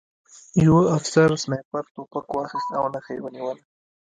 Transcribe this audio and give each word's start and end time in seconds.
یوه 0.65 0.83
افسر 0.97 1.29
سنایپر 1.43 1.83
توپک 1.93 2.25
واخیست 2.35 2.69
او 2.79 2.85
نښه 2.93 3.11
یې 3.15 3.19
ونیوله 3.23 3.63